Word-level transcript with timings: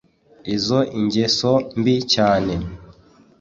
izo 0.55 0.79
ingeso 0.99 1.51
mbi 1.79 1.95
cyane 2.13 2.53